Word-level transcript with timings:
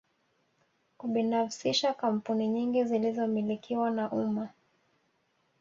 Kubinafsisha 0.97 1.93
kampuni 1.93 2.47
nyingi 2.47 2.83
zilizomilikiwa 2.83 3.91
na 3.91 4.11
umma 4.11 4.49